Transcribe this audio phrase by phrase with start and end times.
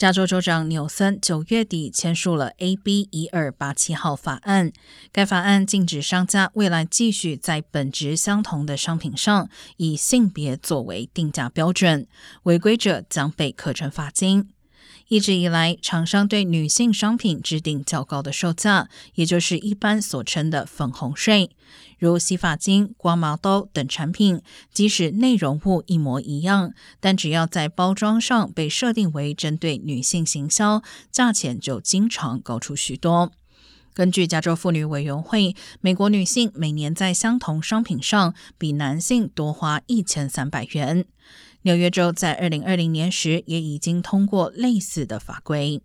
[0.00, 4.72] 加州州长纽森九月底签署了 AB 一二八七号法案，
[5.12, 12.06] 该法案禁止商家未来继续在本质相同的商品上以性别作为定价标准，
[12.44, 14.48] 违规者将被课征罚金。
[15.08, 21.50] 一直以来，厂商对女性商品制定较高的售价，也就是一般所称的“粉红税”。
[21.98, 24.40] 如洗发精、刮毛刀等产品，
[24.72, 33.32] 即使内容物一模一样，但只要在包装上被设定为针对女性行销，价钱就经常高出许多。
[33.92, 41.04] 根据加州妇女委员会，美国女性每年在相同商品上比男性多花一千三百元。
[41.62, 45.82] 纽约州在二零二零年时也已经通过类似的法规。